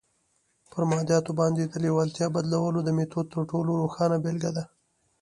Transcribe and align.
پر 0.71 0.83
مادياتو 0.91 1.31
باندې 1.39 1.61
د 1.65 1.73
لېوالتیا 1.83 2.27
بدلولو 2.35 2.79
د 2.83 2.89
ميتود 2.97 3.25
تر 3.33 3.39
ټولو 3.51 3.71
روښانه 3.81 4.17
بېلګه 4.23 4.51
ده. 4.57 4.63